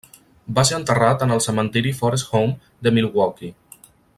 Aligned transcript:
Va 0.59 0.63
ser 0.69 0.77
enterrat 0.77 1.25
en 1.25 1.35
el 1.35 1.43
Cementiri 1.47 1.93
Forest 1.99 2.35
Home 2.39 2.73
de 2.87 2.95
Milwaukee. 2.99 3.53